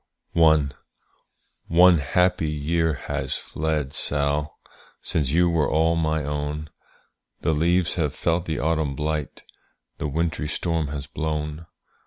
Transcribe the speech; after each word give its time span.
One 0.31 0.73
happy 1.99 2.49
year 2.49 2.93
has 3.05 3.35
fled, 3.35 3.93
Sall, 3.93 4.59
Since 5.03 5.29
you 5.29 5.47
were 5.47 5.69
all 5.69 5.95
my 5.95 6.23
own, 6.23 6.71
The 7.41 7.53
leaves 7.53 7.93
have 8.01 8.15
felt 8.15 8.45
the 8.45 8.57
autumn 8.57 8.95
blight, 8.95 9.43
The 9.99 10.07
wintry 10.07 10.47
storm 10.47 10.87
has 10.87 11.05
blown. 11.05 11.67